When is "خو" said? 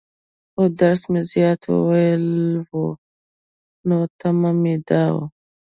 0.53-0.63